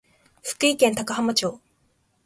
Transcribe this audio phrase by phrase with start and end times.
[0.41, 1.61] 福井県高浜町